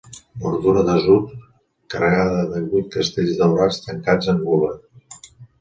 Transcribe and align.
Bordura 0.43 0.83
d'atzur 0.87 1.17
carregada 1.95 2.41
de 2.55 2.63
vuit 2.73 2.89
castells 2.97 3.37
daurats 3.43 3.81
tancats 3.87 4.33
en 4.35 4.45
gules. 4.49 5.33